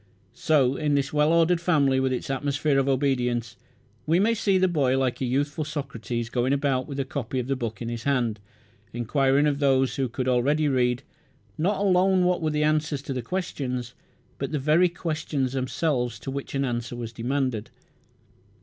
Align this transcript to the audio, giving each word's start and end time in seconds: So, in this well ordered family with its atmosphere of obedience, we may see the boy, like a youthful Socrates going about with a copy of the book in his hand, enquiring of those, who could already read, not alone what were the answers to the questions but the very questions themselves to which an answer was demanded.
So, 0.33 0.77
in 0.77 0.95
this 0.95 1.13
well 1.13 1.31
ordered 1.31 1.61
family 1.61 1.99
with 1.99 2.11
its 2.11 2.31
atmosphere 2.31 2.79
of 2.79 2.89
obedience, 2.89 3.55
we 4.07 4.19
may 4.19 4.33
see 4.33 4.57
the 4.57 4.67
boy, 4.67 4.97
like 4.97 5.21
a 5.21 5.25
youthful 5.25 5.63
Socrates 5.63 6.27
going 6.27 6.53
about 6.53 6.87
with 6.87 6.99
a 6.99 7.05
copy 7.05 7.37
of 7.37 7.45
the 7.45 7.55
book 7.55 7.83
in 7.83 7.87
his 7.89 8.01
hand, 8.01 8.39
enquiring 8.93 9.45
of 9.45 9.59
those, 9.59 9.97
who 9.97 10.09
could 10.09 10.27
already 10.27 10.67
read, 10.67 11.03
not 11.55 11.77
alone 11.79 12.25
what 12.25 12.41
were 12.41 12.49
the 12.49 12.63
answers 12.63 13.03
to 13.03 13.13
the 13.13 13.21
questions 13.21 13.93
but 14.39 14.51
the 14.51 14.57
very 14.57 14.89
questions 14.89 15.53
themselves 15.53 16.17
to 16.17 16.31
which 16.31 16.55
an 16.55 16.65
answer 16.65 16.95
was 16.95 17.13
demanded. 17.13 17.69